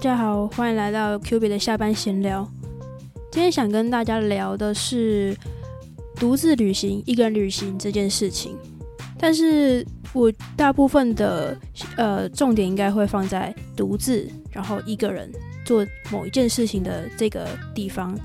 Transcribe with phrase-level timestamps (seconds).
[0.00, 2.50] 大家好，欢迎来到 Q B 的下班闲聊。
[3.30, 5.36] 今天想跟大家聊的是
[6.16, 8.56] 独自旅行、一个人旅行这件事情。
[9.18, 11.54] 但是我大部分的
[11.98, 15.30] 呃重点应该会放在独自，然后一个人
[15.66, 18.18] 做某一件事情的这个地方。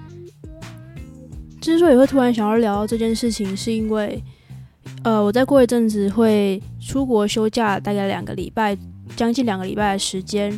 [1.59, 4.23] 之所以会突然想要聊到这件事情，是因为
[5.03, 8.77] 呃我再过一阵子会出国休假，大概两个礼拜，
[9.17, 10.57] 将近两个礼拜的时间。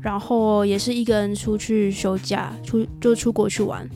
[0.00, 3.88] 然后也是一个人出去休假，出就出国去玩。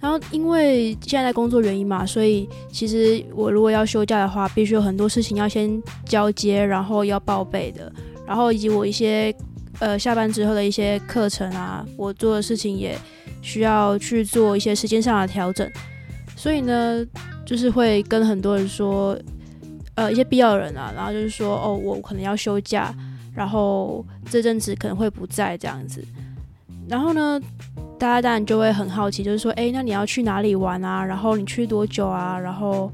[0.00, 7.92] 然后因为现在工作原因嘛，所以其实我如果要休假的话，必须有很多事情要先交接，然后要报备的。
[8.26, 9.32] 然后以及我一些
[9.78, 12.98] 呃下班之后的一些课程啊，我做的事情也
[13.42, 15.70] 需要去做一些时间上的调整。
[16.34, 17.06] 所以呢，
[17.46, 19.16] 就是会跟很多人说，
[19.94, 22.92] 呃一些必要的人啊，然后就是说哦，我可能要休假。
[23.34, 26.04] 然后这阵子可能会不在这样子，
[26.88, 27.40] 然后呢，
[27.98, 31.04] 大家当然就会很好奇，就是说，哎，那你要去哪里玩啊？
[31.04, 32.38] 然后你去多久啊？
[32.38, 32.92] 然后，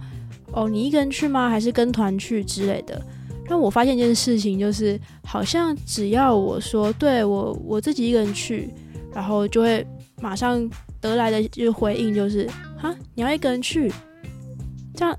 [0.53, 1.49] 哦，你一个人去吗？
[1.49, 3.01] 还是跟团去之类的？
[3.49, 8.71] 那我发现一件事情，就是好像只要我说对我我自己一个人去，
[9.13, 9.85] 然后就会
[10.21, 10.69] 马上
[11.01, 13.91] 得来的就回应，就是哈，你要一个人去，
[14.95, 15.17] 这样。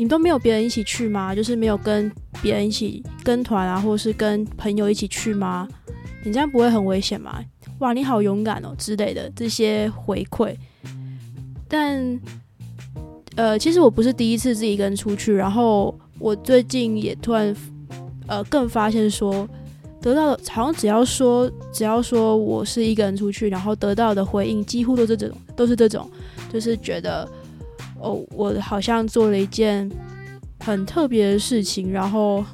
[0.00, 1.34] 你都没有别人一起去吗？
[1.34, 5.68] 就是没有跟别人一起跟团啊，或者是跟朋友一起去吗？
[6.24, 7.38] 你这样不会很危险吗？
[7.80, 10.56] 哇，你好勇敢哦之类的这些回馈。
[11.68, 12.18] 但，
[13.36, 17.54] 呃，其实我不是第一次自己一个人出去，然后我最近也突然，
[18.26, 19.46] 呃，更发现说，
[20.00, 26.10] 得到好像只要说只要说我是一个人出去，然后得到的回应几乎都是这种，都是这种，
[26.50, 27.30] 就是觉得。
[28.00, 29.90] 哦，我好像做了一件
[30.60, 32.44] 很特别的事情，然后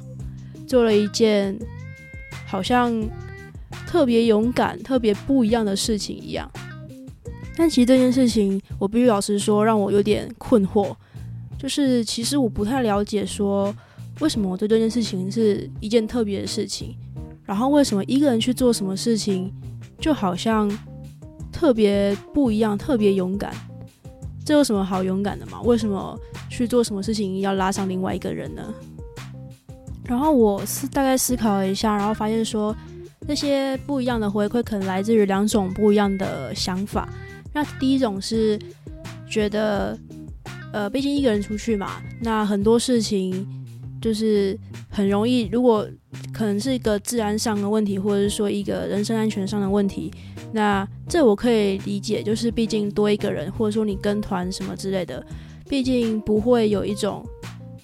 [0.67, 1.57] 做了一件
[2.45, 2.93] 好像
[3.87, 6.49] 特别勇敢、特别不一样的事情一样。
[7.55, 10.95] 但其实这件事情，我必须老实说，让我有点困惑。
[11.57, 13.75] 就是其实我不太了解，说
[14.19, 16.95] 为什么我对这件事情是一件特别的事情，
[17.45, 19.51] 然后为什么一个人去做什么事情，
[19.99, 20.69] 就好像
[21.51, 23.51] 特别不一样、特别勇敢。
[24.47, 25.61] 这有什么好勇敢的吗？
[25.63, 26.17] 为什么
[26.49, 28.73] 去做什么事情要拉上另外一个人呢？
[30.05, 32.73] 然后我思大概思考了一下，然后发现说，
[33.27, 37.09] 那些不一样的回馈可能来自于两种不一样的想法。
[37.51, 38.57] 那第一种是
[39.29, 39.99] 觉得，
[40.71, 43.45] 呃，毕竟一个人出去嘛，那很多事情
[44.01, 44.57] 就是
[44.89, 45.85] 很容易，如果
[46.31, 50.09] 可能是一个治安上的问题，或者是说一个人身安全上的问题。
[50.53, 55.25] 那这我可以理解，就是毕竟多一个人，或者说你跟团什么之类的，
[55.69, 57.25] 毕竟不会有一种，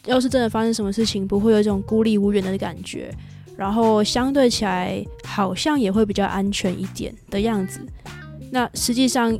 [0.06, 3.16] 要是真的发生什么事情，不会有一种孤立无援的感觉，
[3.56, 7.80] 然后相对起来好像也会比较安全一点的样子。
[8.52, 9.38] 那实际上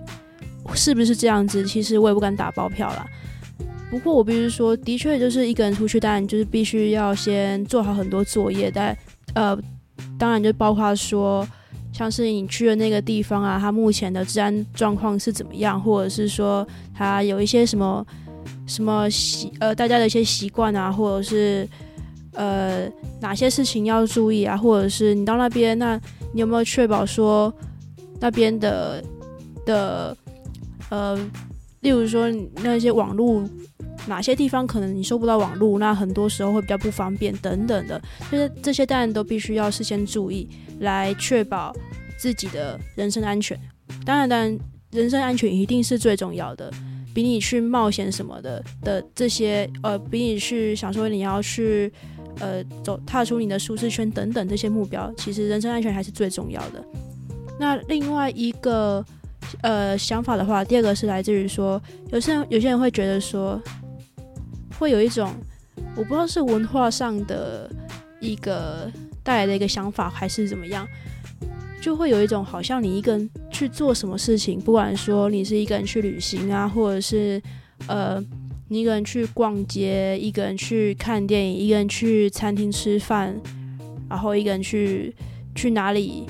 [0.74, 1.66] 是不是这样子？
[1.66, 3.06] 其实我也不敢打包票啦。
[3.92, 8.98] 不过我必须说，的确就是一个人出去，当然就是必须要先做好很多作业，但
[9.36, 9.60] 呃，
[10.18, 11.46] 当然就包括说。
[11.94, 18.06] 像是你去的那个地方啊，它目前的治安状况是怎么样，或者是说它有一些什么
[18.66, 21.66] 什么习呃大家的一些习惯啊，或者是
[22.34, 22.90] 呃
[23.22, 25.96] 哪些事情要注意啊，或者是你到那边，那
[26.34, 27.54] 你有没有确保说
[28.20, 29.04] 那边的
[29.66, 30.18] 的
[30.90, 31.16] 呃，
[31.82, 32.28] 例如说
[32.64, 33.48] 那些网络
[34.08, 40.50] 哪些地方可能你收不到网络，那很多时候会比较不方便等等的，这些这些当然都必须要事先注意。
[40.80, 41.74] 来确保
[42.18, 43.58] 自己的人身安全，
[44.04, 44.60] 当然，当然，
[44.92, 46.70] 人身安全一定是最重要的。
[47.14, 51.94] 比你去冒险什么的的这些，呃，比你去想说你要去，
[52.40, 56.84] 呃，走踏出你的舒适圈等等这些目标，其实人身安全还是最重要的。
[57.60, 59.06] 那另外一个
[59.62, 63.62] 呃想法的话，第二个是来自于说，有些人有些人会觉得说，
[64.78, 65.34] 会有一种
[65.96, 67.70] 我不知道是文化上的
[68.20, 68.92] 一个。
[69.26, 70.86] 带来的一个想法还是怎么样，
[71.80, 77.42] 就会有一种好像你一个人去做什么事情，不管说你是一个人去旅行啊，或者是
[77.88, 78.22] 呃
[78.68, 83.34] 你一个人去逛街，一个人去看电影，一个人去餐厅吃饭，
[84.10, 85.16] 然后一个人去
[85.56, 86.26] 去哪里，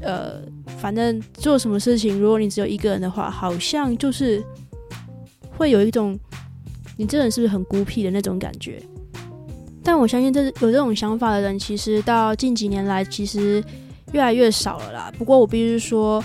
[0.00, 0.40] 呃，
[0.78, 4.40] 反正做什么事情，如果你只有一个人的话，好像就是
[5.56, 6.16] 会有一种
[7.02, 8.80] 你这人是不是很孤僻的那种感觉。
[9.82, 13.60] 但我相信，这有这种想法的人，其实到近几年来，其实
[14.12, 15.12] 越来越少了啦。
[15.18, 16.22] 不过我必须说，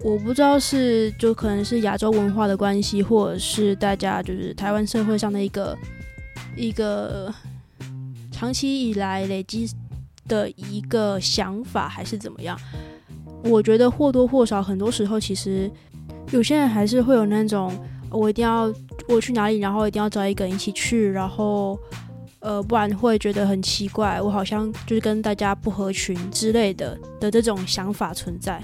[0.00, 5.78] 我不知道是就可能是亚洲文化的关系，或者是大家就是台湾社会上的一个
[6.54, 7.32] 一个
[8.30, 9.66] 长期以来累积
[10.28, 12.54] 的一个想法，还是怎么样。
[13.44, 15.70] 我觉得或多或少，很多时候其实
[16.32, 17.72] 有些人还是会有那种，
[18.10, 18.70] 我一定要
[19.08, 21.78] 我去哪里，然后一定要找一个人一起去，然后
[22.40, 28.62] 呃，不然会觉得很奇怪，我好像就是跟大家不合群之类的的这种想法存在。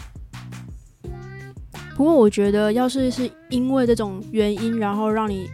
[1.96, 5.48] 不过我觉得，要是是因为这种原因，然后让你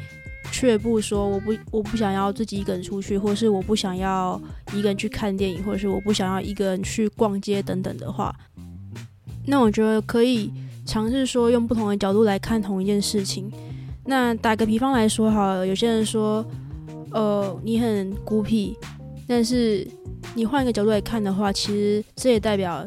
[0.52, 4.40] 却步说我不我不想要自己一个人出去，或是我不想要
[4.74, 8.34] 一个人去看电影，或者是我不想要一个人去逛街等等的话。
[9.46, 10.52] 那我觉得可以
[10.86, 13.50] 尝试说用不同的角度来看同一件事情。
[14.04, 16.44] 那打个比方来说，好，有些人说，
[17.10, 18.76] 呃，你很孤僻，
[19.26, 19.86] 但是
[20.34, 22.86] 你换一个角度来看的话，其实这也代表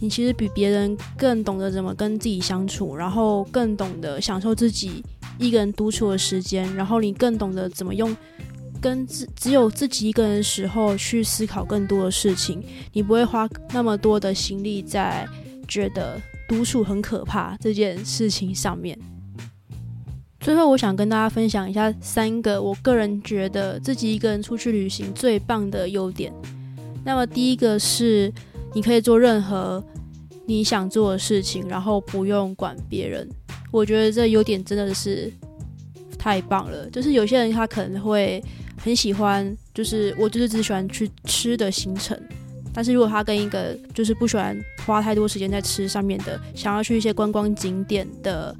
[0.00, 5.04] 你其实比别人更懂得怎么跟自己相处，然后更懂得享受自己
[5.38, 8.16] 一个人独处的时间，然后你更懂得怎么用
[8.80, 12.62] 跟自只有自己一个人的时候去思考更多的事情，
[12.92, 15.28] 你不会花那么多的心力在。
[15.68, 16.16] 觉得
[16.48, 18.96] 独处很可怕这件事情上面，
[20.46, 26.32] 最后我想跟大家分享一下三个我个人觉得自己一个人出去旅行最棒的优点。
[27.04, 28.32] 那么第一个是
[28.72, 29.84] 你可以做任何
[30.46, 33.28] 你想做的事情，然后不用管别人。
[33.72, 35.32] 我觉得这优点真的是
[36.16, 36.88] 太棒了。
[36.90, 38.40] 就是有些人他可能会
[38.76, 42.16] 很喜欢，就是我就是只喜欢去吃的行程。
[42.72, 44.56] 但是如果他跟一个就是不喜欢
[44.86, 48.54] 花太多时间在吃上面的，想要去一些观光景点的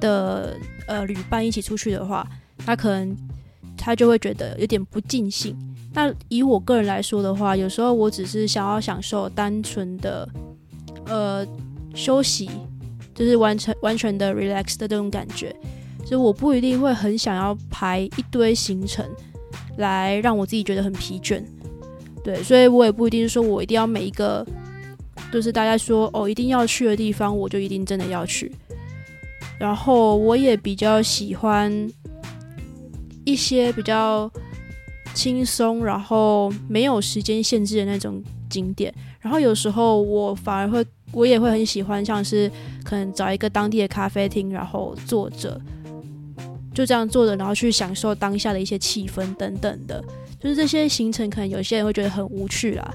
[0.00, 0.56] 的
[0.86, 2.26] 呃旅伴一起出去的话，
[2.58, 3.16] 他可能
[3.76, 5.56] 他就会觉得有点不尽兴。
[5.94, 10.28] 那以我个人来说的话，有时候我只是想要享受单纯的
[11.06, 11.46] 呃
[11.94, 12.48] 休息，
[13.14, 15.54] 就是完成完全的 relax 的这种感觉，
[16.04, 19.04] 所以我不一定会很想要排一堆行程
[19.78, 21.42] 来让我自己觉得很疲倦。
[22.22, 24.46] 对，所以我也不一定说，我一定要每一个，
[25.32, 28.52] 就是大家说哦，一定要去的地方，我就一定真的要去。
[29.58, 31.90] 然后我也比较喜欢
[33.24, 34.30] 一些比较
[35.14, 38.94] 轻松，然后没有时间限制的那种景点。
[39.20, 42.50] 然后有时候我反而会，我也会很喜欢，像是
[42.84, 45.60] 可能找一个当地的咖啡厅，然后坐着，
[46.72, 50.02] 就这样坐着，然后去享受当下的一些气氛等等的。
[50.38, 52.88] 就是这些行程，可能有些人会觉得很无趣啦，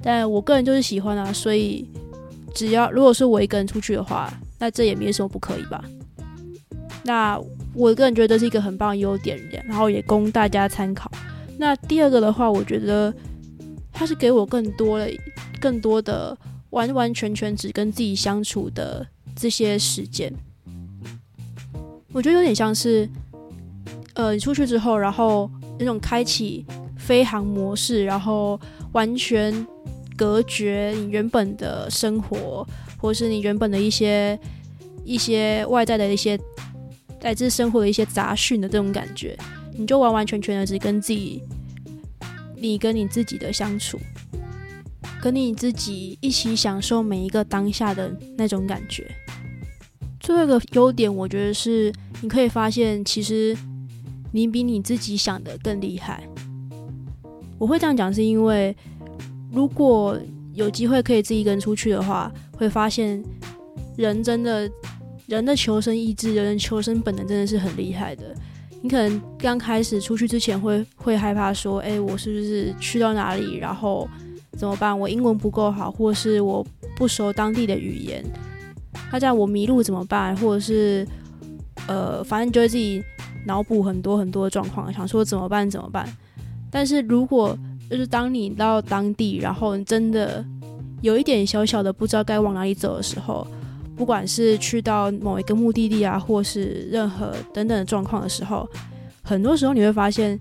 [0.00, 1.90] 但我个人就是喜欢啊，所以
[2.54, 5.82] 只要如果是我一个人出去的话，那这也没什么不可以吧？
[7.04, 7.40] 那
[7.74, 11.10] 我个人觉得是一个很棒的优点，然后也供大家参考。
[11.56, 13.14] 那第二个的话，我觉得
[13.92, 15.10] 它是给我更多的、
[15.60, 16.36] 更多的
[16.70, 20.32] 完完全全只跟自己相处的这些时间。
[22.12, 23.08] 我觉得有点像是，
[24.14, 25.50] 呃，你出去之后，然后。
[25.80, 26.66] 那种开启
[26.96, 29.64] 飞行模式，然后完全
[30.16, 32.66] 隔绝你原本的生活，
[32.98, 34.38] 或是你原本的一些
[35.04, 36.38] 一些外在的一些
[37.22, 39.38] 来自生活的一些杂讯的这种感觉，
[39.76, 41.42] 你就完完全全的只跟自己，
[42.56, 43.98] 你跟你自己的相处，
[45.22, 49.10] 跟你自己一起享受每一个当下的那种感觉。
[50.20, 53.56] 最后一个优点，我觉得是你可以发现，其实。
[54.30, 56.22] 你比你自己想的更厉害。
[57.56, 58.76] 我会这样讲，是因为
[59.50, 60.18] 如果
[60.58, 63.22] 有机会可以自己一个人出去的话，会发现
[63.96, 64.70] 人真的
[65.26, 68.34] 人的求生意志、人的求生本能真的是很厉害的。
[68.82, 74.08] 你可能刚开始出去之前会会害怕说：“哎，我是不是去到哪里，然后
[74.58, 74.98] 怎么办？
[74.98, 78.24] 我英文不够好，或是我不熟当地的语言，
[79.12, 80.36] 那这样我迷路怎么办？
[80.36, 81.06] 或者是
[81.86, 83.02] 呃，反正就会自己。”
[83.46, 86.06] 脑补很多很多的状况，想说怎么办怎么办？
[86.70, 87.56] 但是如果
[87.90, 90.44] 就是当你到当地，然后真的
[91.00, 93.46] 有一点小小的不知道该往哪里走的时候，
[93.96, 98.68] 不管是去到某一个目的地啊，或是任何等等的状况的时候，
[99.22, 100.38] 很多时候你会发现，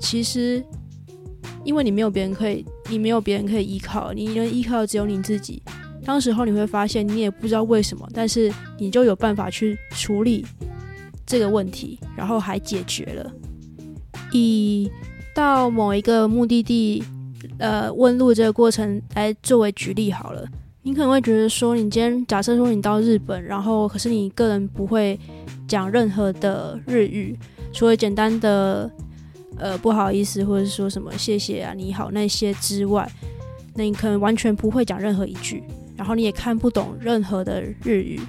[0.00, 0.62] 其实
[1.64, 5.62] 因为你没有别人可以，你没有别人可以依靠，你能依靠的只有你自己。
[6.04, 10.44] 当时候你会发现，你也不知道为什么，但是你就有办法去处理。
[11.26, 13.32] 这个问题，然后还解决了。
[14.30, 14.90] 以
[15.34, 17.02] 到某一个目的地，
[17.58, 20.46] 呃，问路这个过程来作为举例好了。
[20.82, 25.18] 你可能会觉得说，你今天假设说你到日本，然后可是你个人不会
[25.66, 27.36] 讲任何的日语，
[27.72, 28.90] 除了简单的
[29.58, 33.10] 呃不好意思或者说什么谢谢啊你好那些之外，
[33.74, 35.64] 那你可能完全不会讲任何一句，
[35.96, 38.20] 然后你也看不懂任何的日语。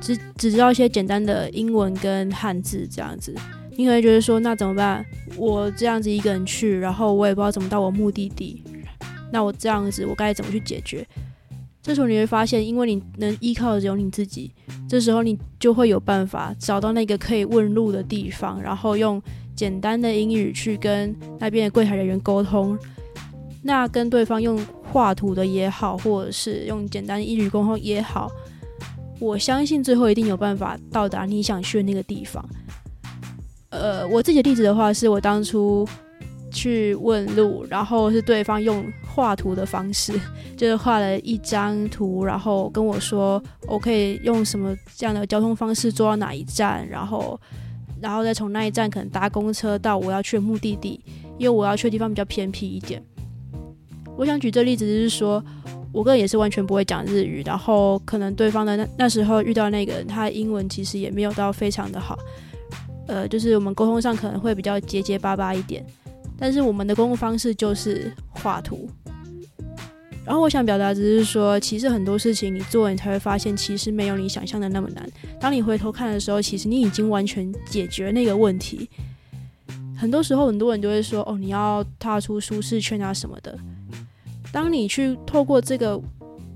[0.00, 3.34] 只只知道一些简单的英文跟汉字这样子，
[3.76, 5.04] 你可能觉得说那怎么办？
[5.36, 8.62] 我这样子一个人去，然后我也不知道怎么到我目的地，
[9.32, 11.06] 那我这样子我该怎么去解决？
[11.82, 14.52] 这时候你会发现，因为你能依靠的只有你自己，
[14.86, 19.20] 这时候你就会有办法找到那个可以问路的地方，然后用
[19.56, 22.78] 简单的英语去跟那边的柜台人员沟通。
[23.62, 28.30] 那跟对方用画图的也好，或者是用简单的英语沟通也好，
[29.18, 32.46] 我相信最后一定有办法到达你想去的那个地方。
[33.80, 35.88] 呃，我自己的例子的话，是我当初
[36.52, 40.12] 去问路，然后是对方用画图的方式，
[40.56, 47.40] 就是画了一张图，然后跟我说我可以用什么这样的交通方式坐到哪一站，然后，
[48.02, 51.00] 然后再从那一站可能搭公车到我要去的目的地，
[51.38, 53.02] 因为我要去的地方比较偏僻一点。
[54.16, 55.42] 我想举这例子，就是说
[55.92, 62.18] 我个人也是完全不会讲日语，然后可能对方的那那时候遇到那个人，他英文其实也没有到非常的好，
[63.10, 65.84] 呃，就是我们沟通上可能会比较结结巴巴一点，
[66.38, 68.88] 但是我们的沟通方式就是画图。
[70.24, 75.10] 然后我想表达只是说，其实很多事情你做，你才会发现其实没有你想象的那么难。
[75.40, 78.88] 当你回头看的时候，其实你已经完全解决那个问题。
[79.96, 83.58] 很多时候，很多人就会说：“哦，你要踏出舒适圈啊什么的。”
[84.52, 86.00] 当你去透过这个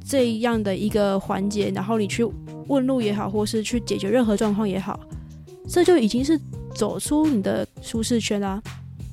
[0.06, 2.24] 这样的一个环节，然后你去
[2.68, 5.00] 问路也好，或是去解决任何状况也好，
[5.68, 6.38] 这就已经是
[6.74, 8.62] 走出你的舒适圈啦。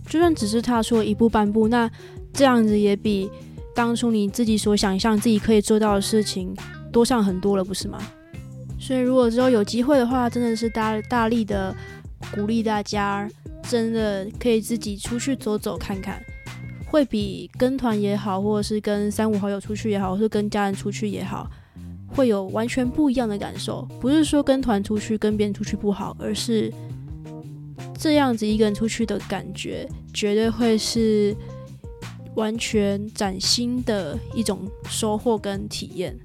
[0.08, 1.89] 就算只是踏出了一步半步，那
[2.34, 3.29] 这样子也比
[3.74, 6.53] 当初你自己所想象自己可以做到的事情
[6.91, 7.98] 多上很多了，不是吗？
[8.79, 11.74] 所以如果之后有机会的话，真的是大大力的
[12.34, 13.29] 鼓励大家，
[13.70, 16.22] 真的可以自己出去走走看看。
[16.88, 21.50] 会比跟团也好，或者是跟三五好友出去也好，或是跟家人出去也好，
[22.13, 23.88] 会有完全不一样的感受。
[24.00, 26.72] 不是说跟团出去跟别人出去不好，而是
[27.98, 31.36] 这样子一个人出去的感觉，绝对会是
[32.36, 36.18] 完全崭新的一种收获跟体验。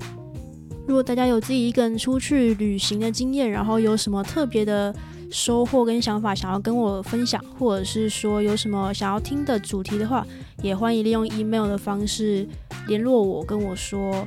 [0.87, 4.95] 如果大家有自己一个人出去旅行的经验，然后有什么特别的。
[5.29, 10.25] 收获跟想法想要跟我分享，或者是说有什么想要听的主题的话，
[10.63, 12.47] 也欢迎利用 email 的方式
[12.87, 14.25] 联络我，跟我说。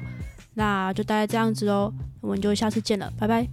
[0.60, 3.48] 那就大概这样子喽，我们就下次见了，拜拜。